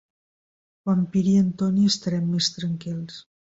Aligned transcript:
Quan 0.85 1.03
piri 1.17 1.35
en 1.43 1.53
Toni 1.61 1.87
estarem 1.93 2.27
més 2.39 2.51
tranquils. 2.59 3.25